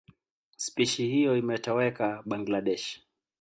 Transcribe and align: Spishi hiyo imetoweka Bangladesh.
Spishi 0.57 1.07
hiyo 1.07 1.37
imetoweka 1.37 2.23
Bangladesh. 2.25 3.01